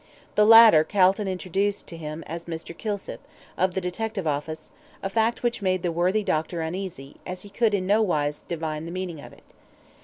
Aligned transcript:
The 0.33 0.47
latter 0.47 0.83
Calton 0.83 1.27
introduced 1.27 1.85
to 1.89 1.95
him 1.95 2.23
as 2.25 2.45
Mr. 2.45 2.75
Kilsip, 2.75 3.19
of 3.55 3.75
the 3.75 3.81
detective 3.81 4.25
office, 4.25 4.71
a 5.03 5.11
fact 5.11 5.43
which 5.43 5.61
made 5.61 5.83
the 5.83 5.91
worthy 5.91 6.23
doctor 6.23 6.61
uneasy, 6.61 7.17
as 7.23 7.43
he 7.43 7.51
could 7.51 7.75
in 7.75 7.85
no 7.85 8.01
wise 8.01 8.41
divine 8.41 8.85
the 8.85 8.91
meaning 8.91 9.21
of 9.21 9.31
it. 9.31 9.43